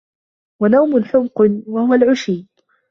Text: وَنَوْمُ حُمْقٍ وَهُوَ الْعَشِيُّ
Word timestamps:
وَنَوْمُ 0.61 1.03
حُمْقٍ 1.03 1.41
وَهُوَ 1.67 1.93
الْعَشِيُّ 1.93 2.45